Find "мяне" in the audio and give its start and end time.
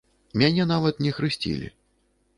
0.41-0.65